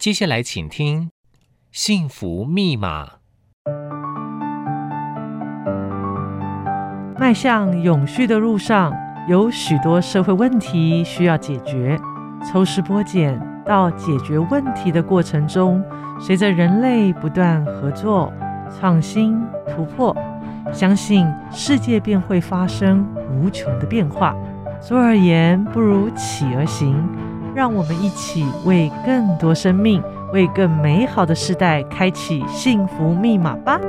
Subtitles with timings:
[0.00, 1.08] 接下来请听
[1.70, 3.04] 《幸福密码》。
[7.18, 8.94] 迈向永续的路上，
[9.28, 12.00] 有许多社会问题需要解决。
[12.50, 15.84] 抽丝剥茧到解决问题的过程中，
[16.18, 18.32] 随着人类不断合作、
[18.70, 19.38] 创新、
[19.68, 20.16] 突破，
[20.72, 24.34] 相信世界便会发生无穷的变化。
[24.80, 27.06] 坐而言，不如起而行。
[27.52, 30.00] 让我们一起为更多生命、
[30.32, 33.80] 为更美好的世代开启幸福密码吧！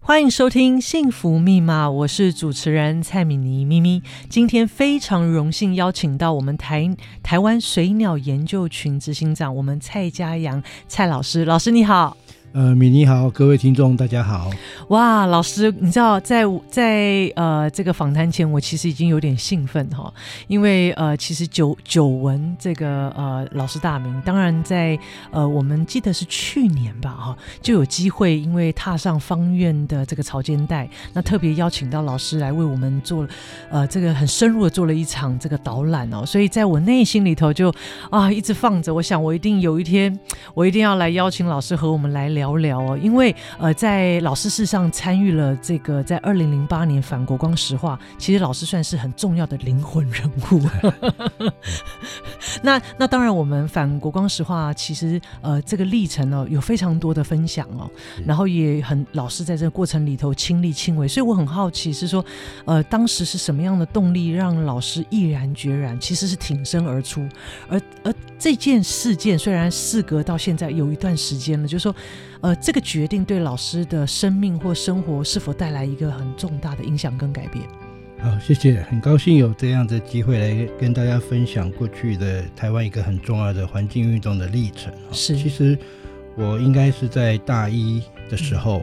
[0.00, 4.02] 欢迎收听《幸福密码》，我是主持人蔡敏妮咪咪。
[4.30, 11.44] 今天非常荣幸邀请到我们台台湾水鸟研究群执行长，我们蔡佳阳蔡老师。
[11.44, 12.16] 老师你好。
[12.52, 14.50] 呃，米妮好，各位听众大家好。
[14.88, 20.12] 哇，老师，你知道在在呃这个访谈前，我其实已经有点兴奋哈，
[20.46, 24.98] 因为呃其实久久闻这个呃老师大名，当然在
[25.30, 33.28] 呃我们记得是去年吧哈，就有机会因为踏上方院的这个潮间带，那特别邀请到老师来为我们做
[33.70, 37.70] 呃这个很深入的做了一场这个导览哦，所以在我内心里头就
[38.10, 40.18] 啊一直放着，我想我一定有一天
[40.54, 42.48] 我一定要来邀请老师和我们来聊。
[42.48, 50.62] 聊聊哦，因为呃，在老师事实上参与了这个，在二零零八年反国光石化，其实老师算是很重要的灵魂人物。
[52.62, 57.90] 那那当然，我们反国光石化其实呃这个历程呢、哦，有非常多的分享哦，
[58.24, 62.24] 然后也很老师在这个过程里头亲力亲为，所以我很好奇是说，
[62.64, 67.26] 呃，当时是什么样的动力让老师毅然决然，其实是挺身而出，
[67.68, 71.94] 而而这件事件虽然事隔到现在有一段时间了，就是说。
[72.40, 77.64] 呃，这个决定对老师的生命或生活是否带来一个很重大的影响跟改变？
[78.20, 84.92] 好，谢谢，很高兴有这样的机会来跟大家分享过去的台湾一个很重要的环境运动的历程。
[85.10, 85.76] 是，其实
[86.36, 88.82] 我应该是在大一的时候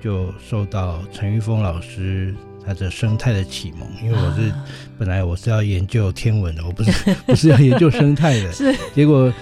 [0.00, 2.34] 就受到陈玉峰老师
[2.66, 4.64] 他的生态的启蒙，因为我是、啊、
[4.98, 9.32] 本来我是要研究天文的，我不是 不是要研究生态的， 是，结果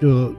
[0.00, 0.32] 就。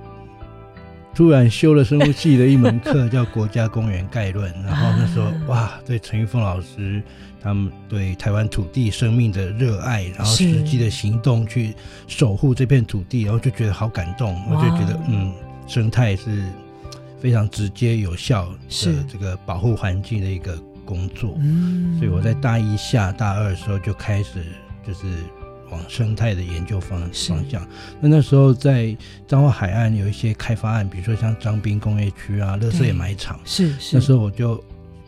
[1.18, 7.02] 突然修了生物系的一门课，叫《国家公园概论》，然后那时候哇，对陈玉凤老师
[7.42, 11.74] 他们对台湾土地生命的热爱，然后实际的行动去
[12.08, 15.34] 守护这片土地，然后就觉得好感动，我就觉得嗯，
[15.68, 16.44] 生态是
[17.20, 20.56] 非常直接有效的这个保护环境的一个
[20.86, 21.36] 工作，
[21.98, 24.46] 所以我在大一下大二的时候就开始
[24.86, 25.00] 就是。
[25.70, 27.12] 往生态的研究方方
[27.50, 27.68] 向，
[28.00, 28.96] 那那时候在
[29.28, 33.96] 彰化海岸有一些开发案，比如说像彰滨工业区啊、乐色掩埋场，是是。
[33.96, 34.64] 那时候我就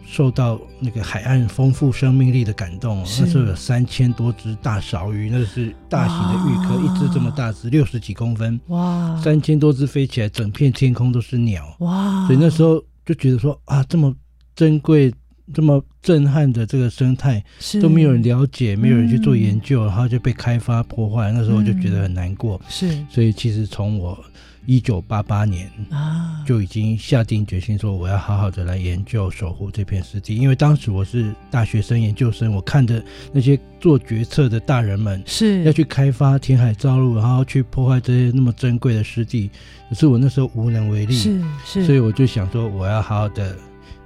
[0.06, 3.00] 受到那个海岸丰富生命力的感动。
[3.20, 9.20] 那时候有三千多只大勺鱼，那是大型的鱼科，一只这么大只，六十几公分，哇！
[9.24, 12.26] 三千多只飞起来，整片天空都是鸟，哇！
[12.28, 14.14] 所以那时候就觉得说啊，这么
[14.56, 15.14] 珍贵。
[15.54, 17.44] 这么震撼的这个生态
[17.82, 21.32] 都没有人了解，没有人去做研究，嗯、然后就被开发破坏。
[21.32, 22.60] 那时候我就觉得很难过。
[22.68, 24.18] 是，所以其实从我
[24.66, 30.36] 一九八八年啊就已经下定决心说，我要好好的来研究守护这片湿地。
[30.36, 39.50] 因为当时我是大学生、研究生，我看着那些做决策的大人们是要去开发填海造陆，然后去破坏这些那么珍贵的湿地，
[39.90, 41.14] 可是我那时候无能为力。
[41.14, 43.56] 是是，所以我就想说，我要好好的。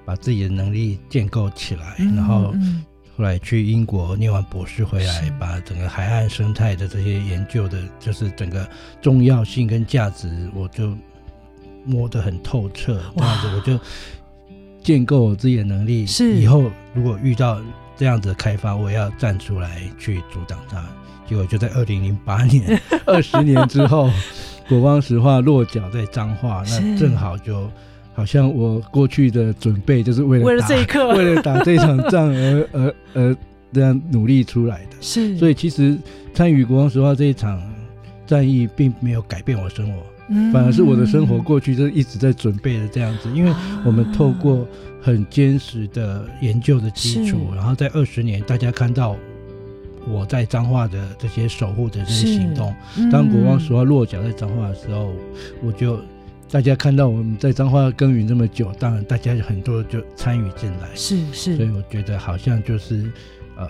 [0.06, 2.54] 把自己的能力建构起来，嗯、然后
[3.16, 8.68] 后来去英国念完博士回来，把整个海岸生态的这些研究的，就是整个
[9.02, 10.98] 重要性跟价值，我就
[11.86, 13.02] 摸得很透彻。
[13.16, 13.80] 这样子，我就
[14.82, 16.06] 建构我自己的能力。
[16.06, 17.62] 是以后如果遇到
[17.96, 20.84] 这样子的开发，我要站出来去阻挡它。
[21.30, 24.10] 结果就在二零零八年， 二十年之后，
[24.68, 27.70] 国光石化落脚在彰化，那正好就。
[28.14, 33.38] 好像我过去的准备就是为了为了这一刻， 为了打这场仗而而而
[33.72, 34.98] 这样努力出来的。
[35.02, 35.98] 是，所以其实
[36.34, 37.60] 参与国王石化这一场
[38.28, 40.00] 战役，并没有改变我生活，
[40.30, 43.30] 嗯，反而是我的生活过去就一直在准备的这样子。
[43.34, 43.52] 因为
[43.84, 44.68] 我们透过
[45.02, 49.16] 很坚实的研究的基础，然后在二十年，大家看到
[50.08, 52.72] 我在彰化的这些守护的这些行动。
[53.12, 55.12] 当国王石化落脚在彰化的时候，
[55.64, 55.98] 我就。
[56.50, 63.12] 大家看到我们在彰化耕耘这么久，当然大家很多就参与进来，是是，所以我觉得好像就是，
[63.58, 63.68] 呃，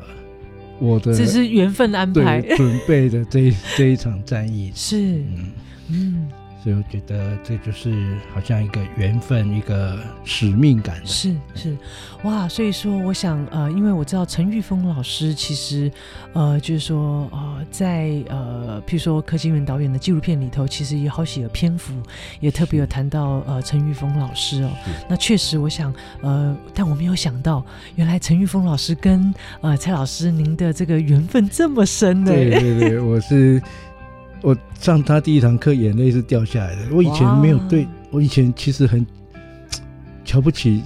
[0.80, 2.42] 我的这是缘分安排。
[2.58, 4.98] 准备的这一这一场战役， 是。
[4.98, 5.52] 嗯。
[5.90, 6.30] 嗯，
[6.64, 11.06] 所以我觉得这就是好像一个缘分，一个使命感。
[11.06, 11.76] 是是，
[12.24, 12.48] 哇！
[12.48, 15.92] 所以说，我想呃，因为我知道陈玉峰老师其实
[16.32, 21.94] 呃，就是说呃，在呃，譬如说柯金元导演的纪录片里头，其实也好几个篇幅
[22.40, 24.72] 也特别有谈到呃陈玉峰老师哦。
[25.10, 27.62] 那确实，我想呃，但我没有想到，
[27.96, 32.32] 原来陈玉峰老师跟呃蔡老师您的这个缘分这么深呢。
[32.32, 33.62] 对对对，我是。
[34.44, 36.94] 我上他第一堂课，眼泪是掉下来的。
[36.94, 39.04] 我以前没有对，我以前其实很
[40.26, 40.84] 瞧不起，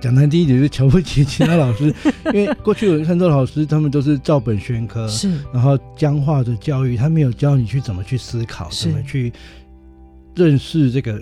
[0.00, 1.92] 讲难听一点就是瞧不起其他老师，
[2.32, 9.32] 因为过去有很多老师，他们都是照本宣科，是，然后僵化的教育，他没有教你去怎么去思考，怎么去
[10.36, 11.20] 认识这个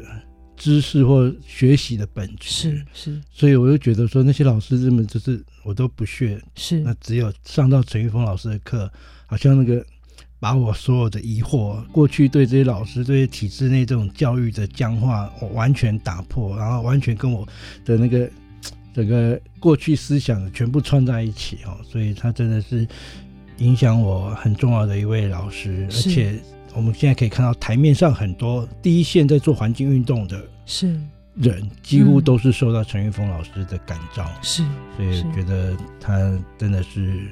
[0.58, 3.20] 知识或学习的本质，是是。
[3.32, 6.80] 所以我就觉得说，那些老师根本就是我都不屑，是。
[6.80, 8.92] 那只有上到陈玉峰老师的课，
[9.24, 9.82] 好像那个。
[10.40, 17.46] 把我所有的疑惑，过去对这些老师、对体制内这种教育的僵化，我完全打破，然后完全跟我
[17.84, 18.28] 的那个
[18.94, 22.88] 整个过去思想全部串在一起哦，所以他真的是
[23.58, 26.34] 影响我很重要的一位老师，而且
[26.75, 30.98] 我们现在可以看到台面上很多第一线在做环境运动的是。
[31.37, 34.64] 人，几乎都是受到陈玉峰老师的感召，是，
[34.96, 36.19] 所以我觉得他
[36.58, 37.28] 真的是。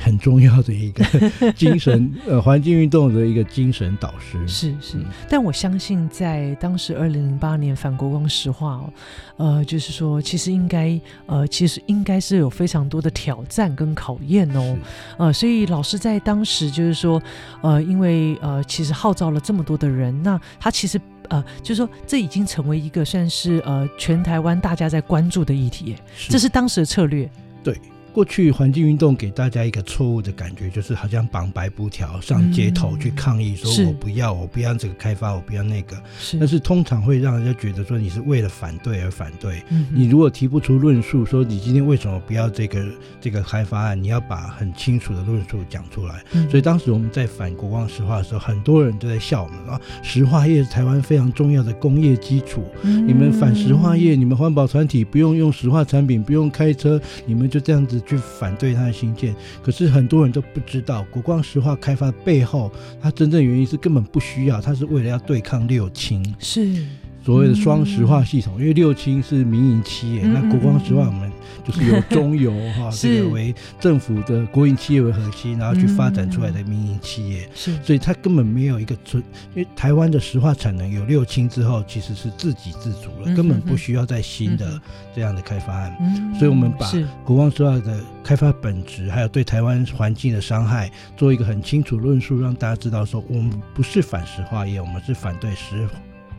[0.00, 1.04] 很重要的一个
[1.52, 4.38] 精神，呃，环境运动的一个精神导师。
[4.46, 4.96] 是是，
[5.28, 8.92] 但我相信在当时二零零八年反国光石化哦，
[9.36, 14.78] 呃，就是说其实应该呃，其实应该是有非常多的挑战跟考验哦，
[15.18, 17.20] 呃，所以老师在当时就是说，
[17.60, 26.30] 呃，因为呃，其实号召了这么多的人，那他其实呃，就是说这已经成为一个算是呃全台湾大家在关注的议题，是。
[26.30, 27.28] 这是当时的策略，
[27.64, 27.76] 对。
[28.12, 35.96] 过去环境运动给大家一个错误的感觉，就是好像绑白布条上街头去抗议，说我不要，我不要这个开发，我不要那个。
[36.18, 39.62] 是，但是通常会让人家觉得说你是为了反对而反对。
[39.70, 42.84] 嗯你如果提不出论述，说你今天为什么不要这个
[43.20, 46.22] 这个开发案，你要把很清楚的论述讲出来。
[46.32, 52.64] 嗯所以当时我们在反国光石化的时候，很多人都在笑我们啊，石化业是台湾非常重要的工业基础。
[52.82, 57.97] 你们反石化业，你们环保团体不用用石化产品，不用开车，你们就这样子。
[58.00, 66.84] 去反对他的新建，可是很多人都不知道国光石化开发的背后，它真正原因是根本不需要，它是为了要对抗六轻，是。
[67.24, 71.27] 所谓的双石化系统，嗯、因为六轻是民营企业，嗯、那国光石化我们。
[71.64, 79.22] 就是由中油 哈这个为政府的国营企业为核心，然后去发展出来的民营企业，是，所以它根本没有一个存，
[79.54, 84.80] 因为台湾的石化产能有六轻之后，其实是自给自足了，根本不需要再新的
[85.14, 85.96] 这样的开发案。
[86.38, 86.90] 所以我们把
[87.24, 95.88] 国光石化的开发本质，还有对台湾环境的伤害，做一个很清楚论述，让大家知道说，我们不是反石化业，我们是反对石。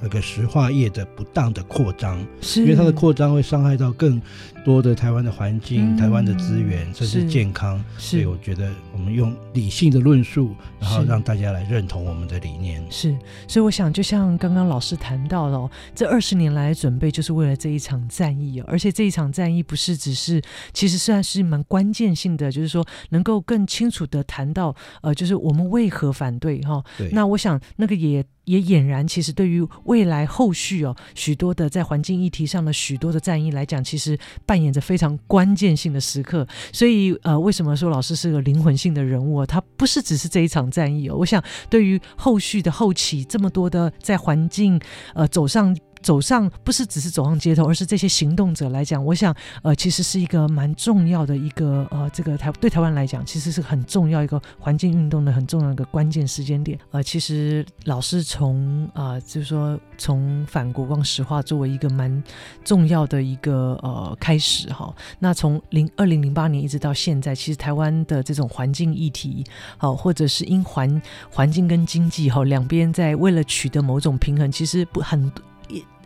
[0.01, 4.21] 那个石化业的不当的扩张，是因为它的扩张会伤害到更
[4.63, 7.83] 多的台湾的环境、嗯、台湾的资源，甚至健康。
[7.97, 12.83] 所以我觉得我们用理性的论述，然后让大家来认同我们的理念。
[12.89, 13.15] 是，
[13.47, 20.41] 所以我想，就像刚刚老师谈到的哦，这二十年来的准备就是为了这一场战役哦，而且这一场战役不是只是，
[20.73, 26.83] 其实算是蛮关键性的，就是说能够更清楚的谈到，呃，就是我们为何反对哈。
[26.97, 27.09] 对。
[27.11, 28.23] 那我想那个也。
[28.49, 36.47] 也俨然，其实对于未来后续哦，许多的在环境议题上的许多的战役来讲，其实扮演着非常关键性的时刻。
[36.73, 39.45] 所以呃，为什么说老师是个灵魂性的人物？
[39.45, 41.15] 他不是只是这一场战役哦。
[41.15, 44.79] 我想，对于后续的后期这么多的在环境
[45.13, 45.77] 呃走上。
[46.01, 56.79] 走上不是只是走上街头，而是这些行动者来讲，我想，呃，其实是一个蛮重要的一个，呃，这个台对台湾来讲，其实是很重要一个环境运动的很重要的一个关键时间点。
[56.91, 62.23] 呃，其实老师从啊、就是说从反国光石化作为一个蛮
[62.63, 69.43] 重要的一个呃开始哈，那从零二零零八年一直到现在，其实台湾的这种环境议题，
[69.77, 75.31] 好、或者是因环环境跟经济哈两边在为了取得某种平衡，其实不很。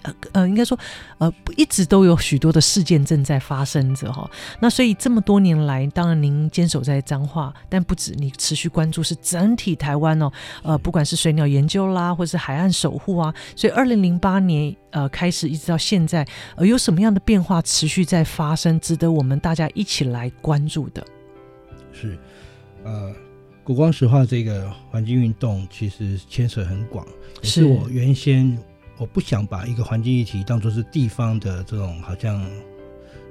[0.03, 0.77] 呃呃，应该说，
[1.17, 4.29] 呃，一直都有许多的事件正在发生着哈。
[4.59, 10.31] 那所以这么多年来，当然您坚守在彰化，但不止，你持续关注是整体台湾哦。
[10.61, 21.05] 呃，不管是水鸟研究啦，或是海岸守护啊，所以二零零八年呃开始一直到现在，呃，有什么样的变化持续在发生，值得我们大家一起来关注的？
[21.93, 22.17] 是，
[22.83, 23.13] 呃，
[23.63, 27.07] 国光石化这个环境运动其实牵扯很广，
[27.41, 28.57] 是，是我原先。
[29.03, 32.41] 我不想把一个环境议题当做是地方的这种好像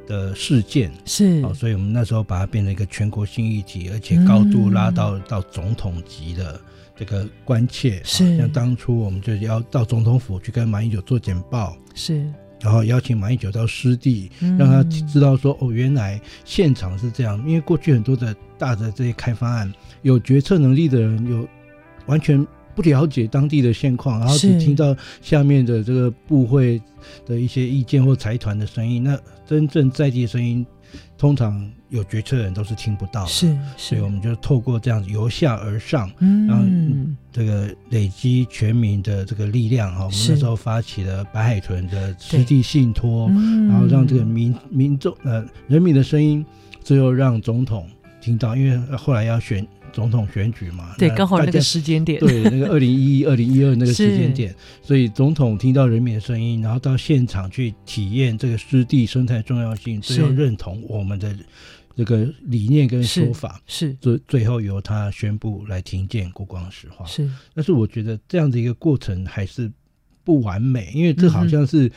[0.07, 6.61] 的事件，是，所以我们那时候把它变成一个全国性议题，而且高度拉到到总统级的
[6.95, 8.03] 这个关切。
[8.05, 17.39] 是，像当初我们就要到总统府去跟马英九做简报，是，然后邀请马英九到湿地，让他知道说，哦，原来现场是这样。
[17.49, 21.49] 因为过去很多的大的这些开发案，有决策能力的人有
[22.05, 22.47] 完全。
[22.75, 26.81] 不了解当地的现况，然后只听到下面的这个部会
[27.27, 30.65] 的一些意见或财团的声音，那真正在地的声音，
[31.19, 33.29] 通常有决策的人都是听不到的。
[33.29, 36.65] 是，是，所以我们就透过这样子由下而上，嗯，然后
[37.31, 40.05] 这个累积全民的这个力量哈。
[40.05, 43.29] 我们那时候发起了白海豚的湿地信托，
[43.69, 46.45] 然后让这个民民众呃人民的声音，
[46.83, 47.87] 最后让总统
[48.21, 49.67] 听到，因为后来要选。
[49.93, 61.37] 总统选举嘛，对，刚好那个时间点，对，那个二零一一、 二零一二那个时间点，所以总统听到人民的声音，然后到现场去体验这个湿地生态重要性，最后认同我们的
[61.97, 67.05] 这个理念跟说法，是最最后由他宣布来停建国光石化。
[67.07, 69.71] 是，但是我觉得这样的一个过程还是
[70.25, 71.91] 不完美，因为这好像是。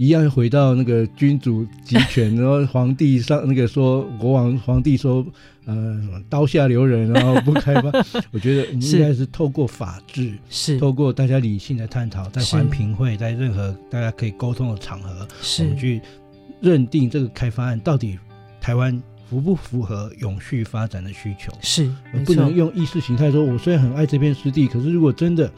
[0.00, 5.22] 一样回到那个君主集权， 然后皇帝上那个说国王皇帝说，
[5.66, 7.90] 呃，刀下留人，然后不开发。
[8.32, 15.28] 我觉得我们应该是透过法治，是透过大家理性的探讨，在环评会，在任何大家可以沟通的场合，
[15.58, 16.00] 我们去
[16.62, 18.18] 认定这个开发案到底
[18.58, 21.52] 台湾符不符合永续发展的需求。
[21.60, 25.52] 是，不能用意识形态说，我虽然很爱这片湿地，可是如果真的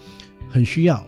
[0.50, 1.06] 很需要。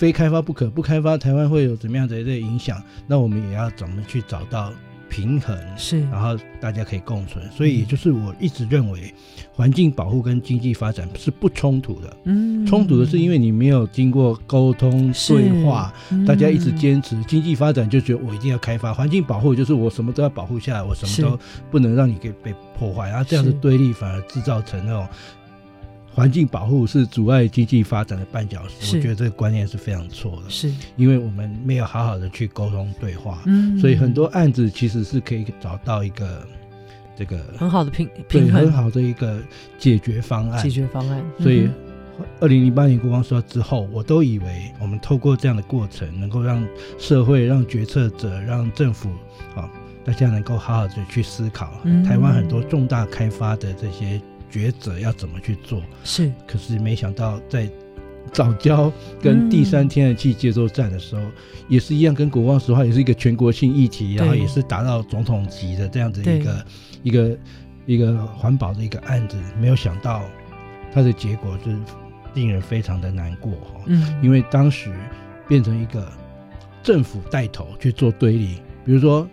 [0.00, 2.82] 非开发不可，不开发台湾会有怎么样的一个影响？
[3.06, 4.72] 那我们也要怎么去找到
[5.10, 5.54] 平衡？
[5.76, 7.46] 是，然后大家可以共存。
[7.50, 9.12] 所以，也就是我一直认为，
[9.52, 12.16] 环境保护跟经济发展是不冲突的。
[12.24, 15.92] 嗯，冲突的是因为你没有经过沟通对话，
[16.26, 21.38] 大家一直坚持经济发展，就觉得我一定要开发；环境保护就是我什么都要保护下来，我什么都
[21.70, 23.10] 不能让你给被破坏。
[23.10, 25.06] 然后这样的对立反而制造成那种。
[26.12, 30.50] 环境保护是阻碍经济发展的绊脚石，我觉得这个观念是非常错的。
[30.50, 36.44] 是，因为我们没有好好的去沟通对话，嗯，所以很多案子其实是可以找到一个
[37.16, 39.40] 这个很好的平平衡，很好的一个
[39.78, 40.60] 解决方案。
[40.62, 41.24] 解决方案。
[41.38, 41.68] 所以，
[42.40, 46.66] 二零零八年国光说之后，我都以为我们透过这样的过程，能够让
[46.98, 49.10] 社会、让决策者、让政府
[49.54, 49.70] 啊，
[50.04, 54.20] 大家能够好好的去思考台湾很多重大开发的这些。
[54.50, 55.82] 抉择要怎么去做？
[56.04, 57.70] 是，可是没想到在
[58.32, 61.32] 早教跟第三天然气接收站的时候，嗯、
[61.68, 66.66] 也是一样，跟国光石化也是一个全国性议题，然后也是达到总统级的这样子一个
[67.02, 67.38] 一个
[67.86, 69.36] 一个环保的一个案子。
[69.58, 70.22] 没有想到
[70.92, 71.76] 它的结果是
[72.34, 73.80] 令人非常的难过哈。
[73.86, 74.92] 嗯，因为当时
[75.48, 76.06] 变成一个
[76.82, 79.28] 政府带头去做对立，比如说。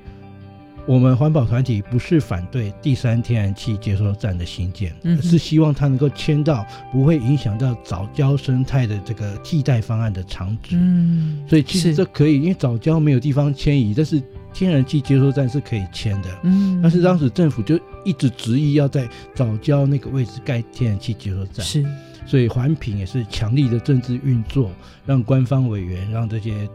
[0.87, 10.77] 我们环保团体不是反对第三天然气接收站的兴建，而是希望它能够迁到不会影响到藻礁生态的这个替代方案的场址。
[10.77, 16.29] 嗯，所以其实这可以，因为藻礁没有地方迁移，但是天然气接收站是可以迁的。
[16.43, 21.65] 嗯，但是当时政府就一直执意要在藻礁那个位置盖天然气接收站。
[21.65, 21.85] 是，
[22.25, 24.71] 所以环评也是强力的政治运作，
[25.05, 26.65] 让官方委员让这些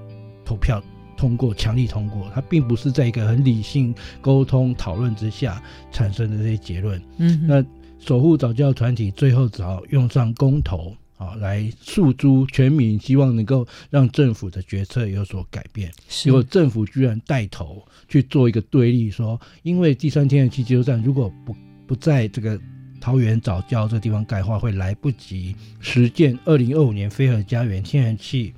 [0.44, 0.82] 投票。
[1.22, 5.62] 通过强力通过，它并不是在一个很理性沟通讨论之下
[5.92, 7.00] 产生的这些结论。
[7.18, 7.64] 嗯，那
[8.00, 15.92] 守护早教团体最后只好用上公投啊来诉诸全民，希望能够让政府的决策有所改变。
[16.08, 21.54] 结果政府居然带头去做一个对立，说因为第三天然气接收站如果不
[21.86, 22.58] 不在这个
[23.00, 28.52] 桃园早教这个地方盖的话，会来不及实践二零二五年非核家园天然气。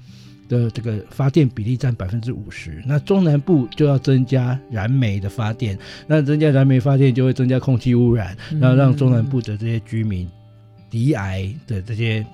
[0.58, 10.28] 的这个发电比例占百分之五十，那中南部就要增加燃煤的发电，那增加燃煤发电就会增加空气污染，然后让中南部的这些居民
[10.90, 12.24] 罹癌的这些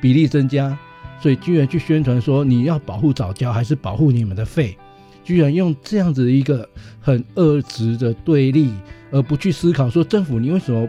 [0.00, 0.76] 比例增加，
[1.20, 4.76] 所以居然去宣传说你要保护早教还是保护你们的肺，
[5.24, 6.68] 居然用这样子一个
[7.00, 8.70] 很恶质的对立，
[9.10, 10.88] 而不去思考说政府你为什么？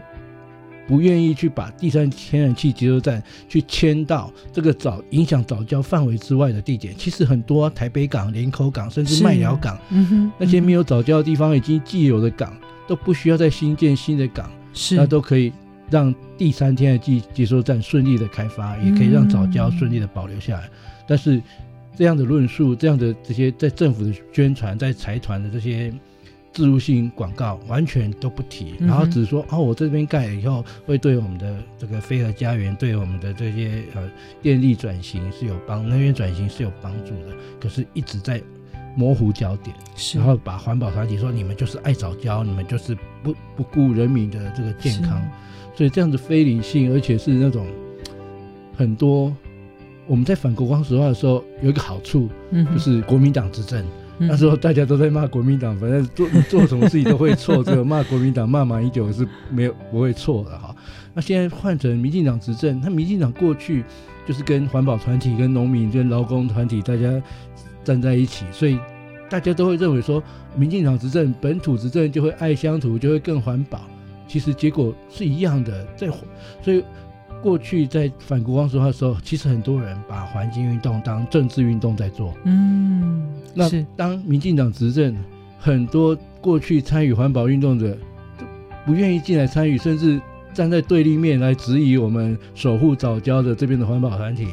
[0.88, 12.56] 不愿意去把第三天然气接收站去迁到这个早影响早交范围之外的地点，其实很多、啊、台北港、林口港甚至麦寮港，嗯，那些没有早交的地方已经既有的港
[12.88, 15.52] 都不需要再新建新的港，是那都可以
[15.90, 20.70] 让第三天然气接收站顺利的开发，也可以让早交顺利的保留下来。
[21.06, 21.42] 但是
[21.94, 25.92] 这样的论述，这样的这些在政府的宣传，在财团的这些。
[26.52, 34.10] 置入性广告完全都不提，然后只说哦，我这边盖了以后会对我们的这个非核家园，对我们的这些呃
[34.42, 37.36] 电力转型是有帮，能源转型是有帮助的。
[37.60, 38.42] 可是一直在
[38.96, 39.76] 模糊焦点，
[40.16, 45.22] 然后把环保团体说你们就是爱早教，你们就是不不顾人民的这个健康，
[45.76, 47.66] 所以这样子非理性，而且是那种
[48.76, 49.32] 很多
[50.06, 53.84] 我们在反国光石化的时候有一个好处，嗯，就是国民党执政。
[54.18, 60.74] 那时候大家都在骂国民党，反正做做什么事情都会错，只有骂国民党、骂马英九是没有不会错的哈。
[61.14, 63.84] 那现在换成民进党执政，那民进党过去
[64.26, 67.22] 就是跟环保团体、跟农民、跟劳工团体大家
[67.84, 68.78] 站在一起，所以
[69.30, 70.22] 大家都会认为说，
[70.56, 73.80] 民进党执政、本土执政就会爱乡土，就会更环保。
[74.26, 76.08] 其实结果是一样的，在
[76.62, 76.82] 所以。
[77.40, 82.34] 过去在反国光石化的时候，其实很多人把环境运动当政治运动在做。
[82.44, 85.16] 嗯，那当民进党执政，
[85.58, 87.96] 很多过去参与环保运动的，
[88.36, 88.44] 都
[88.84, 90.20] 不愿意进来参与，甚至
[90.52, 94.48] 站在对立面来质疑我们守护早教的这边的环保团体，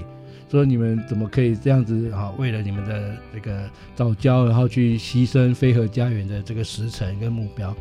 [0.51, 2.31] 说你们怎么可以这样子啊？
[2.37, 7.75] 为了你们的这个早教，然后去牺牲飞核家园的这个时辰跟目标，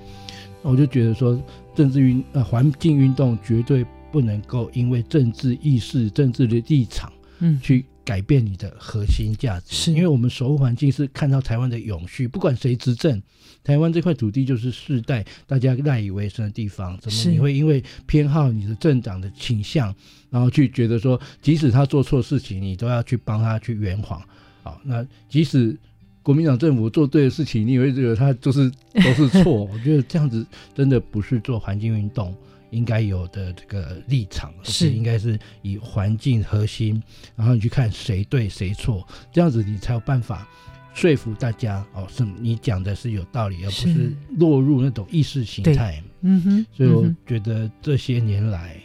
[0.62, 1.38] 我就觉得说，
[1.75, 3.84] 政治运呃环境运动绝对。
[4.14, 9.75] 不能够因为政治意识、政治的立场，嗯，去改变你的核心价值。
[9.75, 13.21] 是因为我们守护环境是看到台湾的永续，不管谁执政，
[13.64, 16.97] 台湾这块土地就是世代大家赖以为生的地方。
[17.00, 19.92] 怎么你会因为偏好你的政党的倾向，
[20.30, 24.23] 然后去觉得说，即使他做错事情，你都要去帮他去圆谎？
[24.62, 25.76] 好，那即使
[26.23, 29.64] 国民党政府做对的事情，你以为这个他就是都是错？
[29.64, 32.33] 我觉得这样子真的不是做环境运动。
[32.74, 37.00] 应该有的这个立场是应该是以环境核心，
[37.36, 40.46] 然后你去看谁对谁错，这样子你才有办法
[40.92, 46.02] 说服大家哦，是你讲的是有道理，而不是落入那种意识形态。
[46.20, 48.76] 嗯哼，所以我觉得这些年来，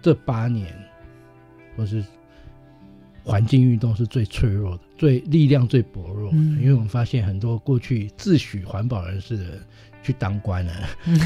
[0.00, 0.66] 这八年
[1.76, 2.04] 或是
[3.24, 9.62] 环境运动是最脆弱的，最力量最薄弱的，因为我们发现很多过去自诩环保人士的人。
[10.02, 10.72] 去当官了，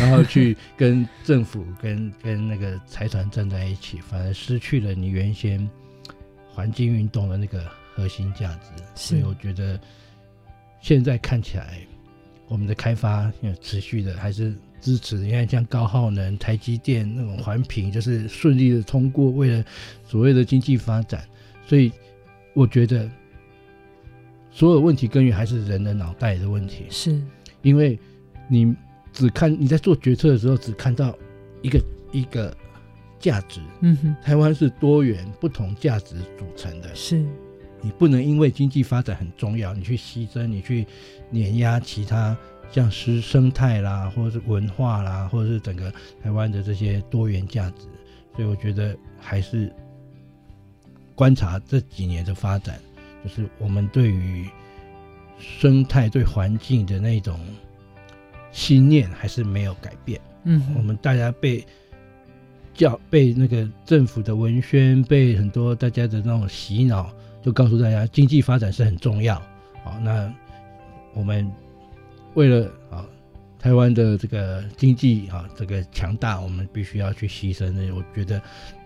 [0.01, 5.71] 然后去跟政府、跟 跟那个财团站在一起，反而失去了你原先
[6.53, 7.65] 环境运动的那个
[7.95, 8.83] 核心价值。
[8.97, 9.79] 所以我觉得
[10.81, 11.79] 现在看起来，
[12.49, 15.19] 我们的开发持续的还是支持。
[15.19, 19.65] 你看，像高耗能、台积电那种环评，就是顺利的通过，为了
[20.05, 21.25] 所谓的经济发展。
[21.65, 21.93] 所以
[22.55, 23.09] 我觉得
[24.51, 27.23] 所有问题根源还是人的脑袋的问题，是
[27.63, 27.97] 因为。
[28.49, 28.75] 你
[29.13, 31.17] 只看你在做决策的时候，只看到
[31.63, 32.55] 一个一个
[33.19, 33.61] 价值。
[33.81, 36.95] 嗯哼，台湾是多元不同价值组成的。
[36.95, 37.25] 是，
[37.81, 40.87] 你不能因为经济发展很重要，你去牺牲，你去
[41.31, 42.37] 碾压其他
[42.71, 47.87] 像是生态啦，或者是文化啦，或者是整个台湾的这些多元价值。
[48.35, 49.73] 所以我觉得还是
[51.15, 52.81] 观察这几年的发展，
[53.23, 54.49] 就是我们对于
[55.39, 57.39] 生态、对环境的那种。
[58.55, 60.19] 信念还是没有改变。
[60.45, 61.67] 嗯，我们大家被
[62.73, 67.13] 教、被那个政府的文宣、被很多大家的那种洗脑，
[67.43, 69.35] 就告诉大家经济发展是很重要。
[69.83, 70.33] 好，那
[71.13, 71.51] 我们
[72.35, 73.05] 为了啊
[73.59, 77.71] 台湾的这个经济啊这个强大，我们必须要去牺牲。
[77.73, 78.41] 那我觉得。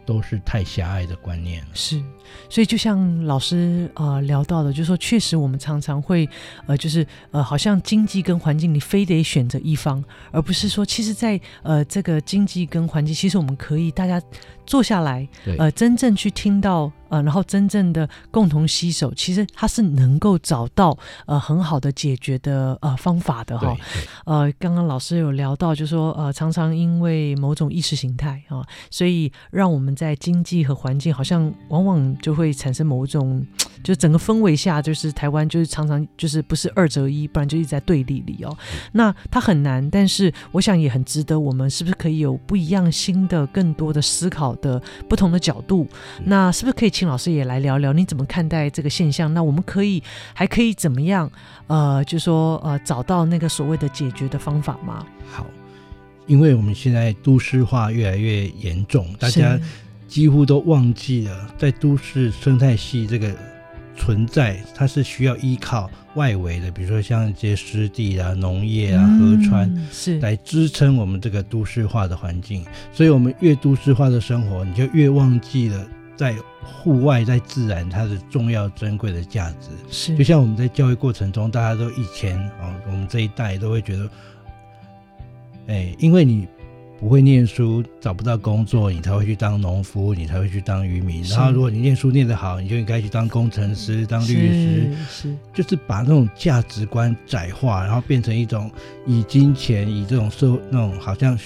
[0.08, 2.02] 都是太狭隘的观念，是，
[2.48, 6.26] 所以就像老师呃聊到的，就是说确实我们常常会
[6.66, 14.18] 呃就是呃好像经济跟环境你非得选择一方，而不是说其实在呃这个经济跟环境，其实我们可以大家
[14.64, 16.90] 坐下来，呃真正去听到。
[17.08, 23.74] 呃，然后真正的共同携手，其实它是能够找到呃很好的解决的呃方法的哈。
[24.26, 33.46] 呃，刚刚老师有聊到，就是说呃常常因为某种意识形态啊，所以让我们在经济和环境好像往往就会产生某种，
[33.82, 38.54] 就整个氛围下，就是台湾就是常常就是不是二择一，不然就一直在对立里哦。
[38.92, 45.86] 那它很难，但是我想也很值得我们是不是可以有不一样新的、更多的思考的不同的角度？
[46.24, 46.92] 那是不是可以？
[46.98, 49.32] 请老师也来聊聊，你怎么看待这个现象？
[49.32, 50.02] 那我们可以
[50.34, 51.30] 还可以怎么样？
[51.68, 55.06] 呃，就说呃，找到那个所谓的解决的方法吗？
[55.30, 55.46] 好，
[56.26, 59.56] 因为我们现在都市化越来越严重，大家
[60.08, 63.32] 几乎都忘记了，在都市生态系这个
[63.96, 72.66] 存在，它是需要依靠外围的，比如说像一些湿地啊、农业啊、河川，嗯，是来支撑我们这个都市化的环境。
[72.92, 75.86] 所以，我们越都市化的生活，你就越忘记了。
[76.18, 84.10] 在户外，在自然，它的重要、珍贵的价值是，就像我们在教育过程中，大家都以前啊，我们这一代都会觉得，
[85.68, 86.48] 哎，因为你
[86.98, 91.22] 不会念书，找不到工作，你才会去当农夫，你才会去当渔民。
[91.22, 98.68] 然后，如果你念书念得好，你就应该去当工程师、当律师，是，就是把那种价值观窄化，然后变成一种
[99.06, 101.38] 以金钱、以这种社会那种好像。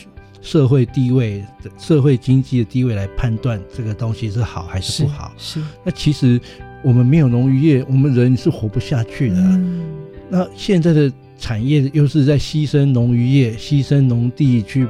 [0.42, 1.42] 社会地位、
[1.78, 5.33] 社会经济的地位来判断这个东西是好还是不好。
[5.38, 6.38] 是，是那其实
[6.83, 9.37] 我们没有农渔业，我们人是活不下去的。
[9.37, 9.83] 嗯、
[10.28, 14.87] 那现在的产业又是在牺牲农渔业、牺牲农地去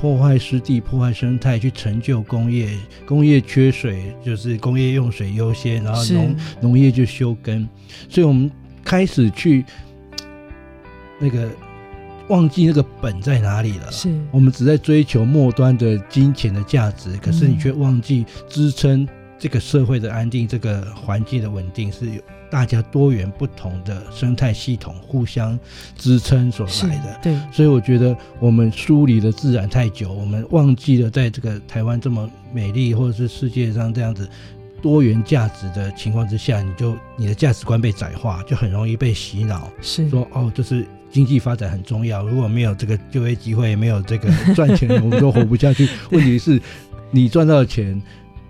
[0.00, 2.70] 破坏湿地、破坏生态，去成就工业。
[3.04, 7.68] 工业缺水，就是工业用水优先，然后农农业就休耕。
[8.08, 8.50] 所以我们
[8.82, 9.62] 开始去
[11.20, 11.46] 那个。
[12.28, 13.90] 忘记那个本在哪里了。
[13.92, 19.06] 是我们只在追求末端的金钱的价值，可是你却忘记支撑
[19.38, 25.58] 这个社会的安定、这个环境的稳定，是有大家多元不同的生态系统互相
[25.96, 27.18] 支撑所来的。
[27.22, 34.28] 对，所以我觉得我们疏离了自然太久，我们忘记了在这个台湾这么美丽，或者是世界上这样子
[34.80, 39.68] 多元价值的情况之下，你就你的价值观被窄化，就很容易被洗脑。
[39.82, 40.86] 是说哦，就是。
[41.14, 45.88] 经济发展很重要，如果没有这个就业机会，没有这个 赚钱，我们都活不下去。
[46.10, 46.60] 问题是，
[47.12, 48.02] 你赚到钱，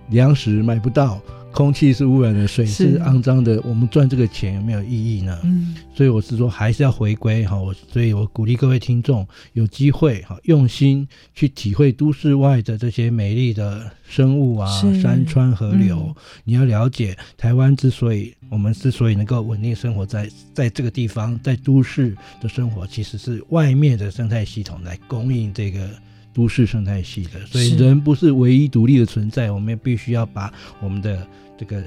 [0.09, 1.21] 粮食买不到。
[1.55, 5.39] 空气是污染的，水是肮脏的，我们赚这个钱有没有意义呢？
[5.45, 7.57] 嗯，所以我是说，还是要回归哈。
[7.57, 14.67] 我所以，我鼓励各位听众有机会哈，用心去体会都市外的这些美丽的生物啊，
[15.01, 15.97] 山川河流。
[16.09, 25.89] 嗯、你要了解台湾之所以我们之所以能够稳定生活在在这个地方，在都市的生活，其实是外面的生态系统来供应这个。
[26.35, 31.83] 都市生态系的，所以人不是唯一独立的存在，我们必须要把我们的这个。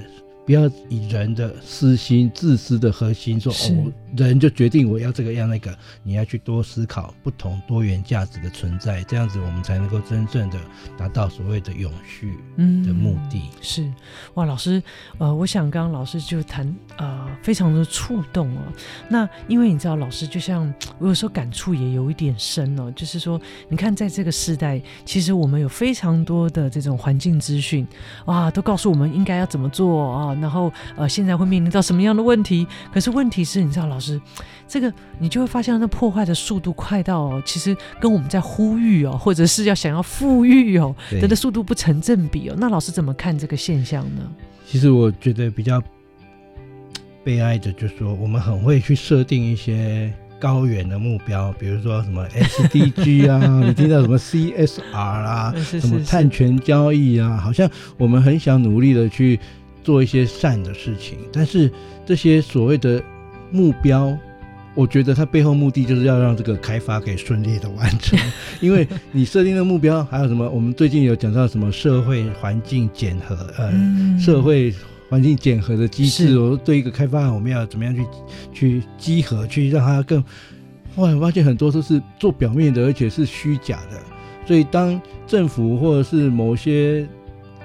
[0.46, 5.76] 不要以人的私心、自私的核心说哦，人就决定我要这个要那个。
[6.02, 10.58] 你要去多思考不同多元价值的存在，这样子我们才能够真正的
[10.96, 13.38] 达到所谓的永续的目的。
[13.38, 13.92] 嗯、是
[14.34, 14.82] 哇，老师，
[15.18, 18.62] 呃，我想刚刚老师就谈呃，非常的触动哦。
[19.08, 27.86] 那因为你知道，老师就像我有时候感触也有一点深哦，就是说，你看在这个时代，其实我们有非常多的这种环境资讯
[28.26, 30.34] 哇，都告诉我们应该要怎么做啊。
[30.40, 32.66] 然后呃，现在会面临到什么样的问题？
[32.92, 34.20] 可是问题是，你知道，老师，
[34.66, 42.54] 这个你就会发现，那破坏的速度快到哦，其实跟我们在呼吁哦，或者是要想要富裕哦，的的速度不成正比哦。
[42.58, 44.22] 那老师怎么看这个现象呢？
[44.66, 45.82] 其实我觉得比较
[47.24, 59.38] 悲哀的，就是说我们很会去设定一些高远的目标，比如说什么 SDG 啊， 你听到什么 CSR 啊，什么碳权交易啊，好像我们很想努力的去。
[59.84, 61.72] 做一些善的事情，但是
[62.04, 63.02] 这些所谓的
[63.50, 64.16] 目标，
[64.74, 68.18] 我觉得它背后目的就是要让这个开发可以顺利的完成。
[68.60, 70.48] 因为你设定的目标还有什么？
[70.48, 74.74] 我们最近有讲到什么社会环境检核，呃，嗯、社会
[75.08, 76.38] 环境检核的机制。
[76.38, 78.04] 我对一个开发案，我们要怎么样去
[78.52, 80.22] 去稽核，去让它更。
[80.96, 84.00] 后来发现很多都是做表面的，而且是虚假的。
[84.46, 87.06] 所以当政府或者是某些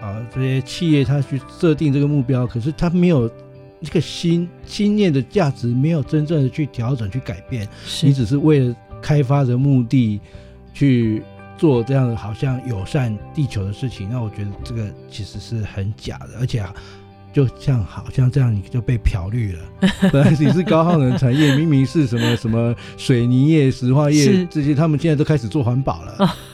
[0.02, 3.28] 啊，这些企业它去设定这个目标，可是它没有
[3.84, 7.68] 一个心心念的价值，没有真正的去调整、去改变。
[8.02, 10.22] 你只是为了开发的目的
[10.74, 11.22] 去
[11.58, 16.74] 做这样的好像友善地球的事情，那我觉得这个其实是很假的，而且啊，
[17.34, 19.62] 就像好像这样你就被漂绿了。
[20.14, 26.36] 本来你是高耗能产业，明明是什么什么水泥业、石化业这些，他们现在都开始做环保了。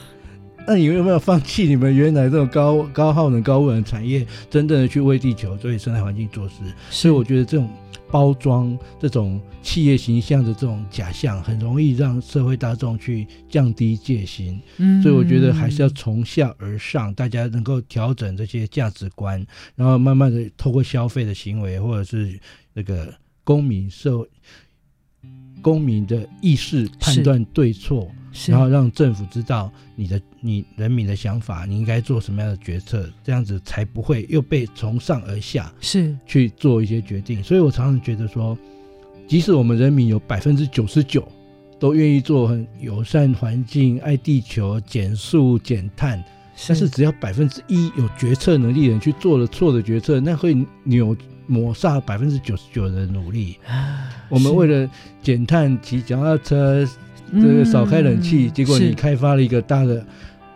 [0.70, 6.54] 啊那你们有没有放弃你们原来这种高高耗能、高污染产业，真正的去为地球、为生态环境做事？
[6.90, 7.68] 所以我觉得这种
[8.08, 14.60] 包装、这种企业形象的这种假象，很容易让社会大众去降低戒心。
[14.76, 22.38] 嗯，所以我觉得还是要从下而上，大家能够调整这些价值观，然后慢慢的透过消费的行为，或者是
[22.74, 24.28] 那个公民社会
[25.60, 28.08] 公民的意识判断对错。
[28.46, 37.42] 然后让政府知道你的你人民的想法，你应该做什么样的决策，这样子才不会又被从上而下是去做一些决定。
[37.42, 38.56] 所以我常常觉得说，
[39.26, 41.26] 即使我们人民有百分之九十九
[41.78, 46.22] 都愿意做很友善环境、爱地球、减速减碳，
[46.68, 51.16] 但是只要百分之一有决策能力的人去做了错的决策，那会扭
[51.48, 53.58] 抹杀百分之九十九的努力。
[54.28, 54.88] 我们为了
[55.20, 56.88] 减碳骑脚踏车。
[57.32, 60.04] 这个少开冷气，嗯、结果你开发了一个大的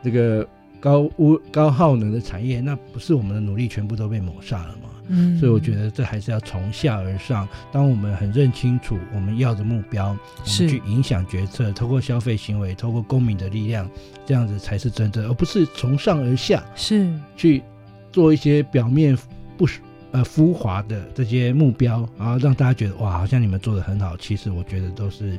[0.02, 0.46] 这个
[0.80, 4.90] 高污高耗能的产业，那不是我们的努力全部都被抹杀了吗？
[5.08, 7.46] 嗯，所以我觉得这还是要从下而上。
[7.70, 13.88] 当我们很认清楚我们要的目标，我们去影响决策，透过消费行为，透过公民的力量，
[14.24, 17.06] 这样子才是真正，而不是从上而下是
[17.36, 17.62] 去
[18.10, 19.16] 做一些表面
[19.58, 19.80] 不是
[20.12, 25.38] 呃浮华的这些目标，然后让大家觉得哇，好像你们做的很好，其实我觉得都是。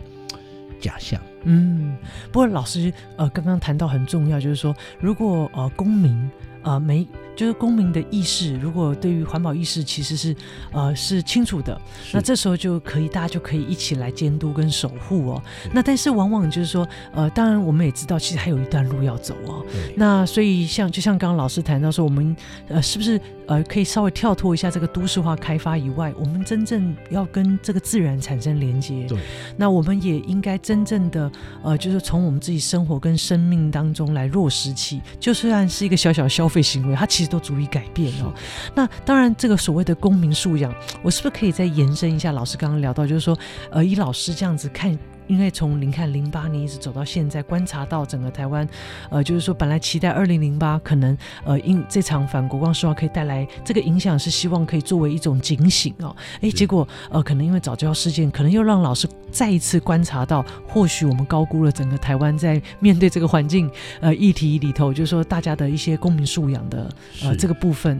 [0.80, 1.96] 假象，嗯，
[2.32, 6.30] 不过老师呃刚刚谈到很重要，就是说如果呃公民
[6.64, 7.08] 呃没。
[7.36, 10.34] 就是公民的意识，如果对于环保意识其实是
[10.72, 11.78] 呃是清楚的，
[12.14, 15.44] 那这时候就可以大家就可以一起来监督跟守护哦。
[15.74, 19.66] 那但是往往就是说呃，当然我们也知道，其实还有一段路要走哦。
[19.98, 22.34] 那所以像就像刚刚老师谈到说，我们
[22.70, 29.06] 呃是不是呃可以稍微跳脱一下这个都市化开发以外，我们真正要跟这个自然产生连接。
[29.08, 29.20] 对。
[29.58, 31.30] 那我们也应该真正的
[31.62, 37.26] 呃，就是从我们自己生活跟生命当中来落实起，就算是一个小小消费行为，它其实。
[37.26, 38.32] 都足以改变哦。
[38.76, 42.32] 那当然，这个所谓的公民素养，我是不是可以再延伸一下？
[42.32, 43.36] 老师刚刚聊到，就是说，
[43.72, 44.96] 呃，以老师这样子看，
[45.28, 48.68] 因为从您看零八年一直走到现在，观察到整个台湾，
[49.10, 56.16] 呃，就是说，本来期待二零零八可能，呃，因这场反国光石化可以带来这个影响，是希望可以作为一种警醒哦。
[56.42, 63.70] 哎，结果，呃，可能因为早教事件，可能又让老师再一次观察到，或许我们高估了整个台湾在面对这个环境，
[64.02, 66.90] 呃，议题里头，就是说大家的一些公民素养的，
[67.24, 68.00] 呃，这个部分。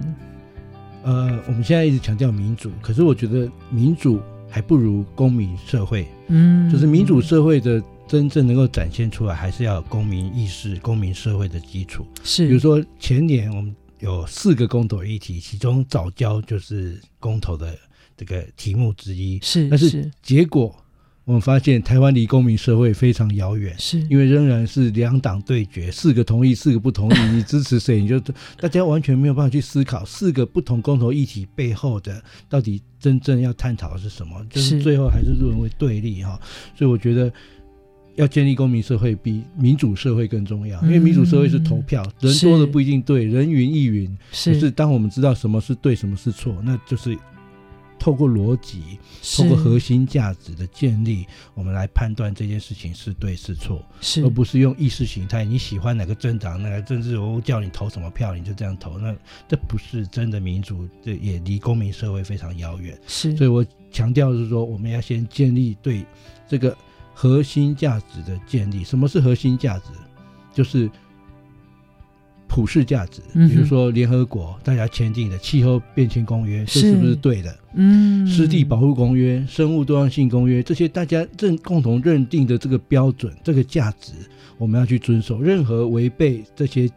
[1.04, 4.22] 呃，我们现在一直强调民主，可是我觉得民主。
[4.56, 12.08] 还不如公民社会，嗯，就是民主社会的真正能够展现出来，还是要有公民意识、公民社会的基础。
[12.24, 17.78] 是，比如说前年我们有四个公投议题，其中早教就是公投的
[18.16, 19.38] 这个题目之一。
[19.42, 20.74] 是，但是结果。
[21.26, 28.00] 我们发现台湾离公民社会非常遥远，是因为仍然是两党对决，四个同意，四个不同意，你支持谁？
[28.00, 28.20] 你就
[28.62, 36.40] 大家完全没有办法去思考四个不同公投议题背后的到底真正要探讨的是什么，就是最后还是沦为对立哈。
[36.78, 37.34] 所以我觉得
[38.18, 44.16] 要建立公民社会比民主社会更重要，因为民主社会是投票，人多的不一定对，人云亦云。
[44.32, 47.18] 是，是当我们知道什么是对，什么是错，那就是。
[48.06, 49.00] 透过逻辑，
[49.36, 55.44] 透过核心价值的建立，我们来判断这件事情是对是错，是而不是用意识形态。
[55.44, 59.00] 你喜欢哪个政党，哪个政治人物叫你投什么票，你就这样投。
[59.00, 59.12] 那
[59.48, 62.96] 这不是真的民主，这也离公民社会非常遥远。
[63.08, 66.06] 是，所以我强调是说，我们要先建立对
[66.48, 66.78] 这个
[67.12, 68.84] 核心价值的建立。
[68.84, 69.86] 什么是核心价值？
[70.54, 70.88] 就是。
[72.56, 77.54] 普世价值，比如说联合国大家签订的气候变迁公约，这是不是对的？
[77.74, 84.14] 嗯，湿地保护公约、生物多样性公约，这些大家认共同认定的这个标准、这个价值，
[84.58, 85.42] 我们要去遵守。
[85.42, 86.90] 任何违背这些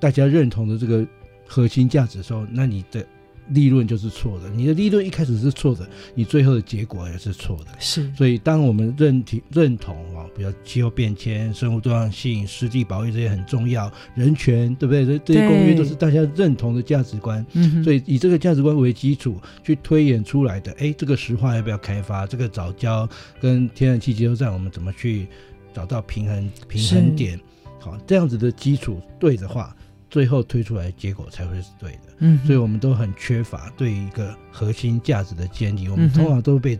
[0.00, 1.06] 大家认同的这个
[1.46, 3.04] 核心价值的时候，那你的。
[3.50, 7.72] 立论就是错的，你的利润一开始是错的，你最后的结果也是错的。
[7.78, 15.04] 是，所以当我们认同认同啊，比如气候变迁、生物多样性、湿地保育这些很重要，人权对不对？
[15.04, 17.44] 这这些公约都是大家认同的价值观。
[17.52, 22.26] 嗯所以以这个价值观为基础去推演出来的，哎，这个石化要不要开发？
[22.26, 23.08] 这个早教
[23.40, 25.26] 跟天然气接收站，我们怎么去
[25.74, 27.38] 找到平衡平衡点？
[27.78, 29.76] 好，这样子的基础对的话。
[30.14, 36.78] 最后推出来的结果才会是对的，嗯，所以我们都很缺乏对一个核心价值的建立，我们通常都被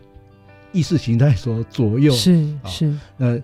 [0.71, 3.37] 意识形态所左右，是是，那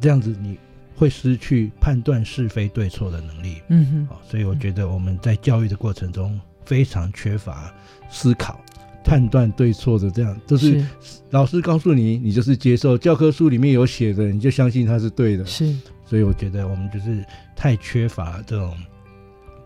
[0.00, 0.56] 这样子你
[0.94, 7.74] 会失去判断是非对错的能力，嗯哼，所以我觉得我们在教育的过程中非常缺乏
[8.08, 8.60] 思考、
[9.04, 10.86] 判断对错的这样，就是。
[11.30, 15.74] 老师告诉你，你就是接受教科书里面有写的，你就相信它是对的，是，
[16.06, 17.24] 所以我觉得我们就是
[17.56, 18.72] 太缺乏这种。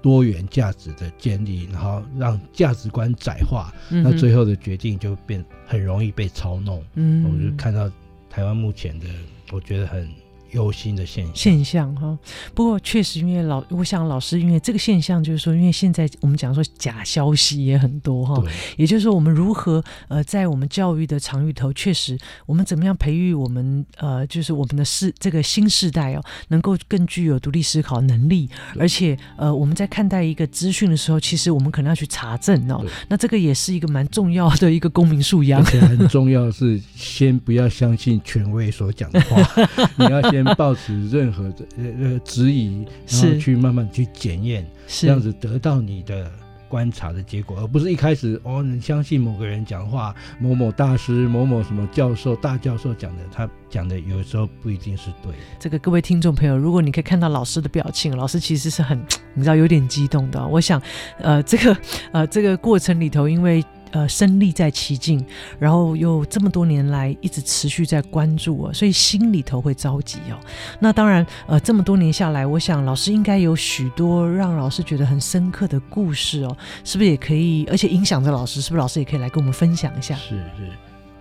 [0.05, 6.85] 多元价值的建立，然后让价值观窄化，嗯、那最后的决定就变很容易被操弄。
[6.93, 7.91] 嗯，我就看到
[8.29, 9.07] 台湾目前的，
[9.51, 10.07] 我觉得很。
[10.55, 11.35] 忧心的现象。
[11.35, 12.17] 现象哈，
[12.55, 18.43] 不过确实，因为老，我想老师，因为这个现象就是说，因为现在我们讲说假消息也很多哈，
[18.77, 39.37] 也就是说，我们如何呃，在我们教育的场域头，确实，我们怎么样培育我们呃，就是我们的世这个新时代哦，能够更具有独立思考能力，而且呃，我们在看待一个资讯的时候，其实我们可能要去查证哦，那这个也是一个蛮重要的一个公民素养，而且很重要的是先不要相信权威所讲的话，
[39.99, 40.44] 你要先。
[40.57, 46.31] 抱持任何的呃呃质疑， 然后去慢慢去检验，这样子得到你的
[46.69, 55.33] 观察的结果，而不是一开始哦，你相信某个人讲话，某某大师、某某什么教授、大教授讲的，他讲的有时候不一定是对。
[55.59, 59.01] 这个各位听众朋友，如果你可以看到老师的表情，老师其实是很
[59.35, 60.45] 你知道有点激动的。
[60.47, 60.83] 我想，
[61.19, 61.77] 呃，这个
[62.13, 63.65] 呃这个过程里头，因为。
[63.95, 65.25] 呃，身历在其境，
[65.57, 70.37] 然后又这么多年来一直持续在关注我，所以心里头会着急哦。
[70.81, 77.65] 那当然，呃，这么多年下来，我想老师应该有许多让老师觉得很深刻的故事哦，是不是也可以？
[77.71, 80.17] 而且影响着老师，是不是老师也可以来跟我们分享一下？
[80.17, 80.69] 是是，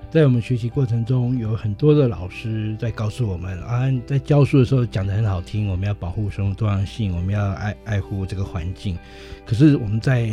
[0.09, 8.97] 在我们学习过程中，有很多的老师在告诉我们啊，在教书的时候讲得很好听，我们要保护生物多样性，我们要爱爱护这个环境。
[9.45, 10.31] 可是我们在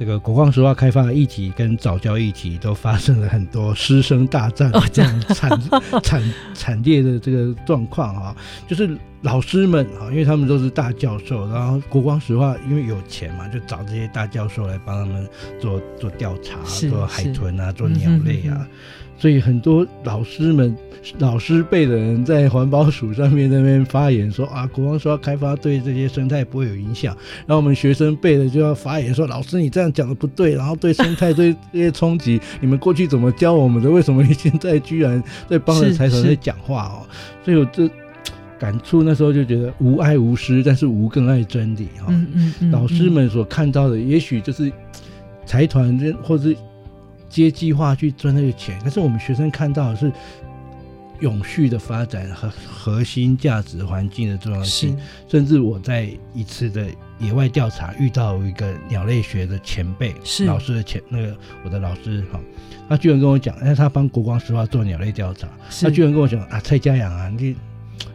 [0.00, 5.50] 这个国光石化开发的议题跟早教议题都发生了很多师生大战这样惨
[6.02, 8.34] 惨惨烈的这个状况啊，
[8.66, 15.28] 就是老师们啊，因为他们都是大教授，然后国光石化因为有钱嘛，就找这些大教授来帮他们
[15.60, 16.56] 做做调查，
[16.88, 18.56] 做海豚啊，做鸟类啊。
[18.56, 18.66] 嗯哼哼
[19.20, 20.74] 所以很多老师们、
[21.18, 27.14] 老师辈的人在环保署上面那边发言说啊，国光说要开发对这些生态不会有影响，
[27.46, 33.90] 然后我们学生辈的就要发言说，老师你这样讲的不对，然后对生态对这些冲击，你们过去怎么教我们的？
[33.90, 37.04] 为什么你现在居然在帮着财团在讲话哦？
[37.44, 37.86] 所以我这
[38.58, 42.06] 感触那时候就觉得无爱无师，但是无更爱真理哈。
[42.08, 42.70] 嗯嗯嗯。
[42.70, 44.72] 老师们所看到的，也许就是
[45.44, 46.56] 财团或者是。
[47.30, 50.12] 阶级化去赚那个钱，可是我们学生看到的是
[51.20, 54.98] 永续的发展和核心价值环境的重要性。
[55.28, 56.86] 甚至我在一次的
[57.18, 60.44] 野外调查遇到一个鸟类学的前辈，是。
[60.44, 62.40] 老师的前那个我的老师哈，
[62.88, 65.48] 他居然跟我讲，因为他帮国光石化做鸟类调查，
[65.82, 67.54] 他居然跟我讲啊，蔡家阳啊，你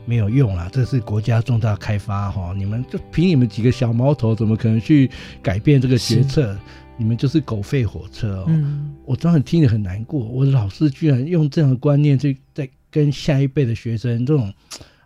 [0.06, 5.10] 没有用啊，这是国家重大开发哈，你们就凭你们几个小毛头，怎么可能去
[5.41, 6.58] 改变这个决策？
[6.97, 8.45] 你们就是狗吠火车哦！
[8.47, 10.19] 嗯、我当时听得很难过。
[10.19, 14.53] 我的老师居然用这样的观念去在跟下一辈的学生，这种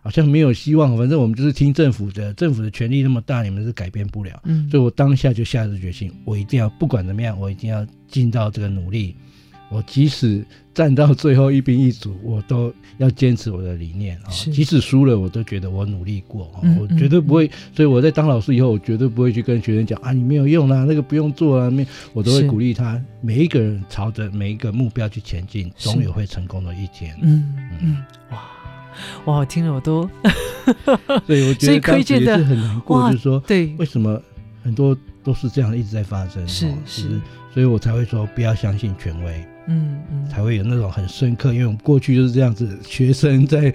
[0.02, 0.96] 好像没有希望。
[0.96, 4.40] 反正我们就是听政府的，政府的权力那么大，你们是改变不了。
[4.44, 9.16] 嗯，所以我当下就下定决心，我一定要不管怎么样，我一定要尽到这个努力。
[9.68, 10.44] 我即使
[10.80, 14.30] 战到最后一兵一卒，我都要坚持我的理念啊！
[14.30, 17.46] 是即使输了，我都觉得我努力过，嗯、我绝对不会。
[17.46, 27.14] 嗯、所以我在当老师以后，我绝对不会去跟学生讲啊，你没有用啦，那个不用做啊，没，我都会鼓励他，每一个人朝着每一个目标去前进，总有会成功的一天。
[27.20, 27.96] 嗯嗯，嗯，
[28.30, 28.38] 哇
[29.26, 30.08] 哇，我听了我都
[31.26, 34.18] 所以我觉得当时也是很难过，就是说，对，为什么
[34.64, 36.48] 很多都是这样一直在发生？
[36.48, 37.20] 是是，是，
[37.52, 39.44] 所以我才会说不要相信权威。
[39.66, 43.72] 嗯嗯，才会有那种很深刻，因为我们过去就是这样子，学生在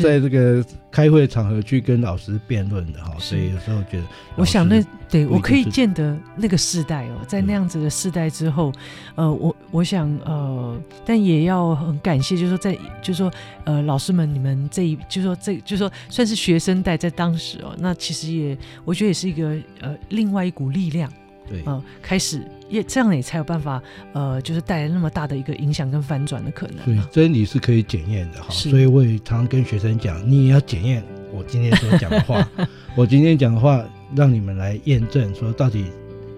[0.00, 4.04] 在这个开会场合去跟老师辩论的哈，所以有时候觉得，
[4.36, 8.72] 我想那对我可以见得那个世代哦，在那样子的世代之后，
[9.16, 13.30] 嗯、呃，我我想呃，但也要很感谢，就是说在就是说
[13.64, 21.12] 呃，老师们你们这一就是说这就是说算是学生代在当时哦，那其实也我觉得也是一个呃另外一股力量。
[21.48, 26.82] 对，啊、呃，开始也这样也才有办法，呃，就是带来那么大的一个影响跟翻转的可能、啊。
[26.84, 31.02] 对，真理是可以检验的哈，所以我也常常跟学生讲，你也要检验
[31.32, 32.48] 我今天所讲的话，
[32.96, 35.86] 我今天讲的话，让你们来验证，说到底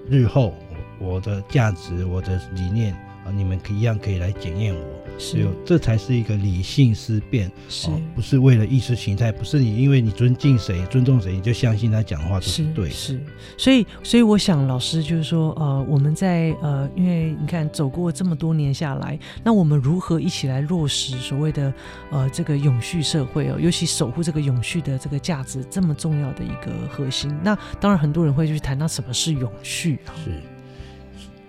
[0.08, 0.54] 日后
[0.98, 2.96] 我的价值、我的理念
[3.28, 4.80] 啊，你们可以一样可以来检验我。
[5.20, 13.14] 是，这才是一个理性思辨，是、哦，不是为了意识形态，不是你因为你尊敬谁、尊重谁，你就相信他讲话都是对是。
[13.14, 13.20] 是，
[13.56, 21.74] 所以，所以我想，老师就是说，呃，我们在呃，因为你看走过这么多年下来，那我们如何一起来落实所谓的
[22.12, 27.36] 呃这个永续社会哦，尤其守护这个永续的这个价值这么重要的一个核心。
[27.42, 30.14] 那当然，很多人会去谈到什么是永续啊？
[30.24, 30.30] 是，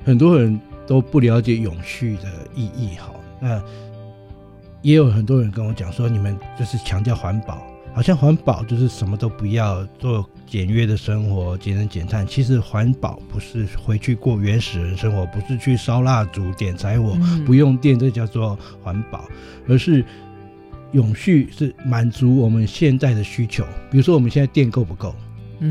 [0.04, 2.23] 很多人都不了解永续的
[2.56, 3.12] 意义，哈。
[3.39, 3.63] 那
[4.82, 7.62] 也有很多人跟我讲说，你们就是强调环保，
[7.93, 12.25] 好像环保就是什么都不要做，简约的生活，节能减碳。
[12.25, 19.25] 其实环保不是回去过原始人生活，不是去烧蜡烛、点柴火，不用电，这叫做环保，
[19.67, 20.04] 而是
[20.93, 23.63] 永续是满足我们现在的需求。
[23.91, 25.13] 比如说，我们现在电够不够？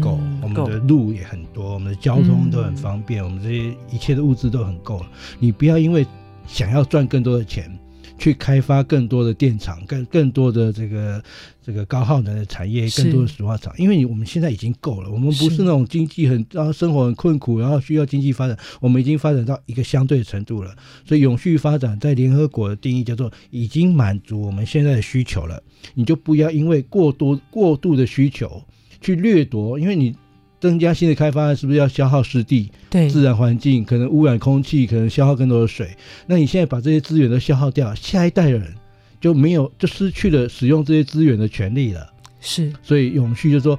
[0.01, 5.07] 够，我们的路也很多，我们的交通都很方便，我们这些一切的物资都很够了。
[5.39, 6.07] 你不要因为
[6.47, 7.71] 想要赚更多的钱，
[8.19, 11.23] 去开发更多的电厂，更更多的这个
[11.65, 13.73] 这个高耗能的产业，更多的石化厂。
[13.79, 20.75] 因为你我们现在已经够了，我们不是那种经济很然后生活很困苦，然后需要经济发展，我们已经发展到一个相对的程度了。
[21.05, 25.63] 所以永续发展在联合国的定义叫做已经满足我们现在的需求了。
[25.95, 28.61] 你就不要因为过多过度的需求
[29.01, 30.15] 去掠夺，因为你。
[30.61, 32.69] 增加新的开发是不是要消耗湿地？
[32.91, 35.97] 对，自然环境可能污染空气，可能消耗更多的水。
[36.27, 38.75] 那你现在把这些资源都消耗掉，下一代人
[39.21, 42.13] 就没有，就失去了使用这些资源的权利了。
[42.41, 43.79] 是，所以永续就是说，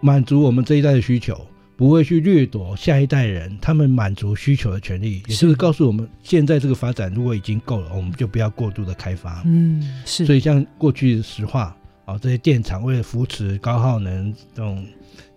[0.00, 1.36] 满足我们这一代的需求，
[1.76, 5.20] 不会去掠夺下一代人他们满足需求的权利。
[5.26, 9.42] 是也就是告诉我们，现在这个发展如果已经够了，我们就不要过度的开发。
[9.46, 10.24] 嗯，是。
[10.24, 11.76] 所以像过去的石化。
[12.08, 14.82] 啊，这些电厂为了扶持高耗能这种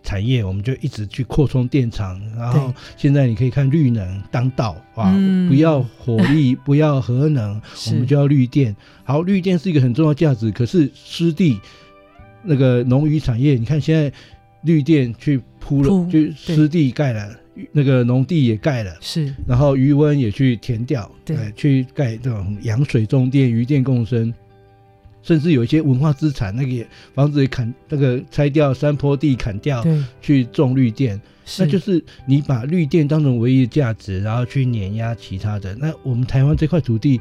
[0.01, 2.17] 产业，我们就一直去扩充电厂。
[2.37, 5.13] 然后现在你可以看绿能当道啊，
[5.49, 7.61] 不要火力，不要核能，
[7.91, 8.73] 我们就要绿电。
[9.03, 11.59] 好，绿电是一个很重要价值，可是湿地
[12.41, 14.09] 那个农渔产业，你看现在
[14.61, 17.29] 绿电去铺了，就湿地盖了。
[17.73, 24.33] 那个农地也盖了，是，然后余温也去填掉，对，去盖这种养水种电、鱼电共生，
[25.23, 29.85] 甚至有一些文化资产，那个房子也砍，那个拆掉山坡地砍掉，
[30.21, 31.19] 去种绿电，
[31.57, 35.75] 那就是你把绿电当成唯一的价值，然后去碾压其他的。
[35.75, 37.19] 那我们台湾这块土地，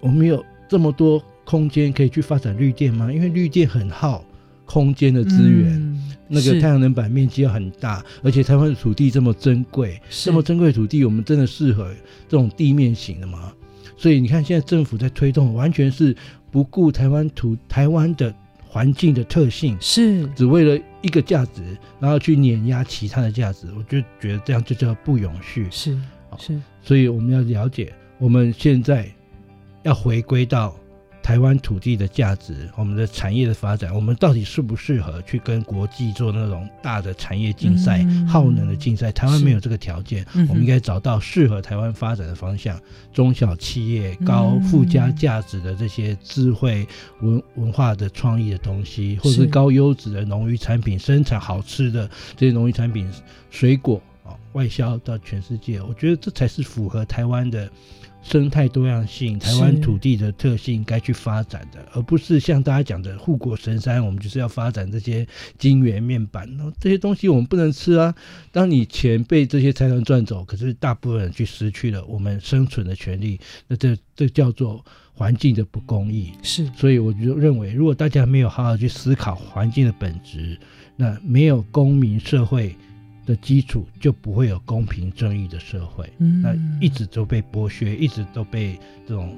[0.00, 3.12] 我们有这么多空间可以去发展绿电吗？
[3.12, 4.24] 因为绿电很耗
[4.64, 5.74] 空间的资源。
[5.74, 11.94] 嗯那个太阳能板面积要很大，而且台湾的土地这么珍贵，这么珍贵的土地，我们真的适合
[12.28, 13.52] 这种地面型的吗？
[13.96, 16.12] 所以你看，现在政府在推动，完全是
[16.56, 18.34] 不顾台湾土台湾的
[18.66, 23.66] 环境的特性，是只为了一个价值，然后去碾压其他的价值。
[23.76, 25.68] 我就觉得这样就叫不永续。
[25.70, 26.00] 是
[26.38, 29.06] 是，所以我们要了解，我们现在
[29.82, 30.74] 要回归到。
[31.26, 39.10] 台湾土地的价值，我们的产业的发展，我们到底适不适合去跟国际做那种大的产业竞赛、嗯、耗能的竞赛？
[39.10, 42.80] 台湾没有这个条件，我们应该找到适合台湾发展的方向。
[43.12, 46.86] 中小企业、高附加价值的这些智慧
[47.20, 53.10] 文文化的创意的东西，或者是高优质的农渔产品，生产好吃的这些农渔产品、
[53.50, 54.15] 水果啊，
[54.56, 57.70] 外销到全世界，我觉得这才是符合台湾的。
[58.22, 65.24] 生态多样性，台湾土地的特性该去发展的，而不是像大家讲的护国神山，我们就是要发展这些
[65.58, 66.44] 晶圆面板，
[66.80, 68.12] 这些东西我们不能吃啊。
[68.50, 73.38] 当你钱被这些财团赚走，可是大部分人去失去了我们生存的权利，
[73.68, 74.84] 那这这叫做
[75.14, 76.32] 环境的不公义。
[76.42, 80.58] 是，所以我就认为，如果大家没有好好去思考环境的本质，
[80.96, 82.74] 那没有公民社会。
[83.26, 89.36] 的基础就不会有公平正义的社会，嗯，那一直都被剥削，一直都被这种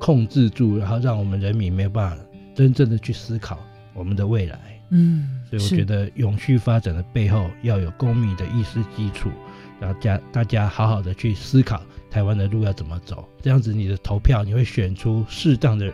[0.00, 2.24] 控制住，然后让我们人民没有办法
[2.54, 3.60] 真正的去思考
[3.92, 9.30] 我们的未来，嗯，所以我觉得永续发展的背后要有公民的意识基础，
[9.78, 15.92] 然后家大家好好的去思考台湾的路要怎么走，这样子你的投票你会选出适当的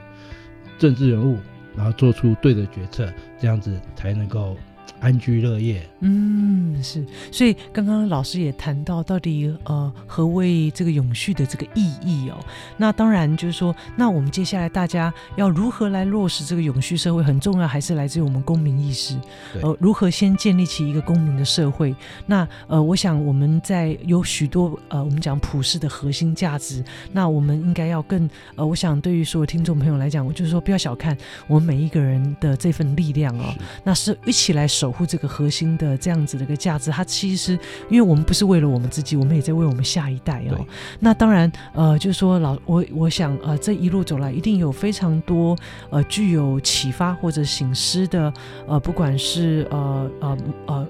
[0.79, 1.39] 政治人物，
[1.77, 4.57] 然后做出对的决策，这样子才能够。
[5.01, 12.37] 安居乐业，嗯，是，所以刚刚老师也谈到，到底呃何谓这个永续的这个意义哦？
[12.77, 19.17] 那当然就是说，那我们接下来大家要如何来落实这个永续社会，很重要，还是来自于我们公民意识，
[19.63, 21.95] 呃，如何先建立起一个公民的社会？
[22.27, 34.90] 那呃，我想我们在有许多呃，我们讲普世的核心价值，那我们应该要更呃，我想对于所有听众朋友来讲，我就是说不要小看我们每一个人的这份力量哦，是那是一起来守。
[34.91, 37.53] 保护这个核心的这样子的一个价值，它其实
[37.89, 40.67] 因为我们不是为了我们自己，我们也在为我们下一代哦。
[40.99, 45.57] 那当然，呃，就是说老我我想，呃，这一路走来，一定有非常多
[45.91, 48.35] 呃具有启发或者醒思的，
[48.67, 50.75] 呃，不管是呃呃呃。
[50.75, 50.89] 呃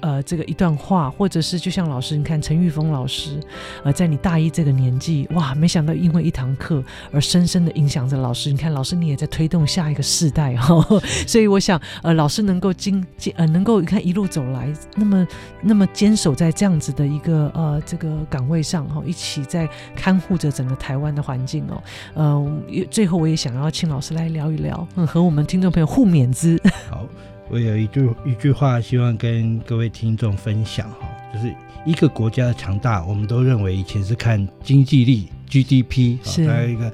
[0.00, 3.40] 呃，这个一段话，或者是就像老师，你看陈玉峰老师，
[3.84, 6.82] 呃，在你大一这个年纪，哇，没想到因为一堂课
[7.12, 8.50] 而深深的影响着老师。
[8.50, 13.04] 你看，老师你也在推动下一个世代哈、哦， 所以我想，呃，老师能够经
[13.36, 15.26] 呃能够你看一路走来，那么
[15.62, 21.82] 那么坚守在这样子的一个呃这个岗位上哈、哦，一起在看护着整个台湾的环境哦。
[22.14, 22.52] 呃，
[22.90, 26.60] 最后我也想要请老师来聊一聊，嗯，和我们听众朋友互勉之。
[26.90, 27.06] 好。
[27.50, 31.54] 我有一句一句话，希望跟各位听众分享哈，就是
[31.86, 36.92] 一个国家的强大，我们都认为以前是看经济力 GDP，是还有一个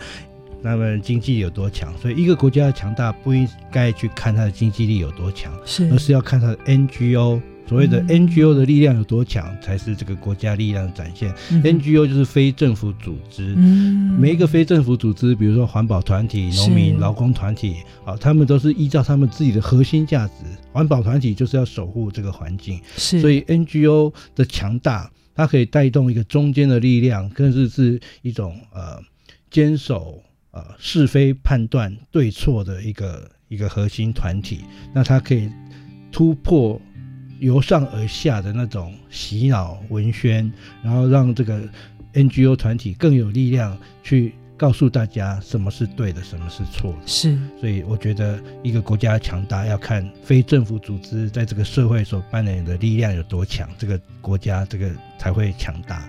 [0.63, 7.41] 那么经济有多强，所以一个国家的强大不应该去看它的经济力有多强，是而是要看它的 NGO。
[7.67, 11.33] 所谓的 NGO 的力量有多强，嗯、才是这个国家力量的展现。
[11.51, 20.45] 嗯、NGO 就是非政府组织，嗯、每一个非政府组织，比如说环保团体、农民、劳工团体，啊，他们都是依照他们自己的核心价值。
[20.73, 29.01] 环保团体就是要守护这个环境，是所以 NGO 的强大，它可以带动一个中间的力量，更是是一种呃
[29.51, 34.61] 坚守呃是非判断对错的一个一个核心团体。
[34.93, 35.49] 那它可以
[36.13, 36.79] 突破。
[37.39, 40.51] 由上而下的那种洗脑文宣，
[40.83, 41.61] 然后让这个
[42.13, 47.07] NGO 团体更有力量去告诉大家什么是对的，什么是错的。
[47.07, 56.09] 是，所以我觉得一个国家强大要看非政府组织在这个社会所扮演的力量有多强，这个国家这个才会强大。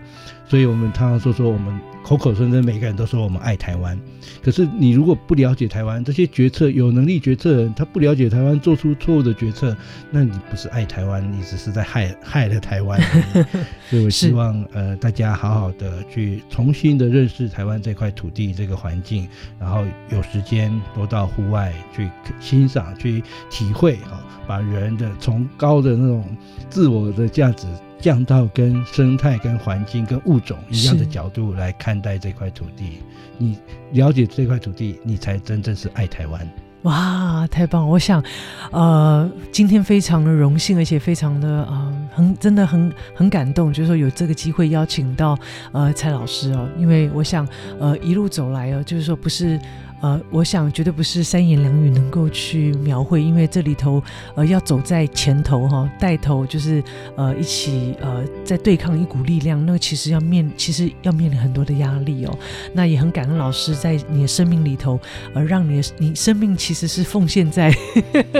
[0.55, 3.99] 所以我们常常说说我们口口声声每个人都说我们爱台湾，
[4.41, 9.75] 可是你如果不了解台湾，这些决策有能力决策人他不了解台湾，做出错误的决策，
[10.11, 12.97] 那你不是爱台湾，你只是在害害了台湾。
[13.89, 19.27] 所以我希望呃大家好好的去重新的认识台湾这块土地这个环境，
[19.59, 26.23] 然后有时间多到户外去欣赏、去体会啊，把人的从高的那种
[26.69, 27.67] 自我的价值。
[27.99, 32.99] 降到跟生态、跟环境、跟物种一样的角度来看待这块土地，
[33.37, 33.57] 你
[33.91, 36.47] 了解这块土地，你才真正是爱台湾。
[36.83, 37.87] 哇，太棒！
[37.89, 38.23] 我想，
[38.71, 45.35] 呃，今天非常的荣幸，而且非常的呃，很真的很很感动，就是说有这个机会邀请到
[45.71, 47.47] 呃蔡老师哦，因为我想
[47.79, 49.59] 呃一路走来哦，就是说不是。
[50.05, 53.99] 呃，我想绝对不是三言两语能够去描绘，因为这里头
[54.35, 56.83] 呃要走在前头哈，带头就是
[57.15, 62.37] 呃一起呃在对抗一股力量，那个其实要面其实要面临很多的压力哦。
[62.71, 64.99] 那也很感恩老师在你的生命里头，
[65.33, 67.75] 呃，让你的你生命其实是奉献在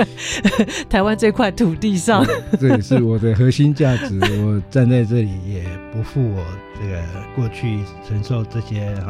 [0.87, 2.23] 台湾这块土地上，
[2.61, 4.19] 这也是我的核心价值。
[4.43, 6.45] 我站在这里也不负我
[6.79, 7.01] 这个
[7.35, 9.09] 过去承受这些哈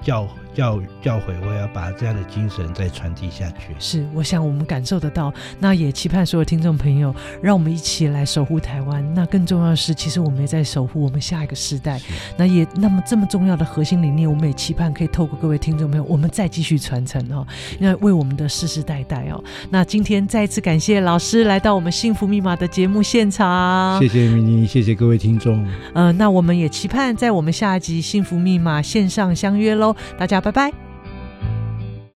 [0.00, 0.28] 教。
[0.56, 3.74] 教教诲，我要把这样的精神再传递下去。
[3.78, 5.30] 是，我想我们感受得到，
[5.60, 9.04] 那也期盼所有听众朋友，让我们一起来守护台湾。
[9.14, 12.00] 那更重要的是，其实我们也在守护我们下一个世代。
[12.38, 17.46] 那也那么这么重要的核心理念，我们也期盼可以透过各位听众朋友，我们再继续传承哦，
[17.78, 19.44] 那为为我们的世世代代哦。
[19.68, 24.00] 那今天再一次感谢老师来到我们幸福密码的节目现场。
[24.00, 25.62] 谢谢明妮，谢谢各位听众。
[25.92, 30.42] 嗯、呃，那我们也期盼在我们下一集幸福密码线上相约喽，大家。
[30.46, 30.85] 拜拜。